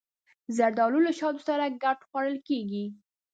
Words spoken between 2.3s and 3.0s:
کېږي.